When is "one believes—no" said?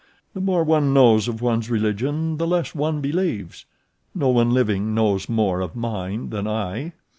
2.73-4.29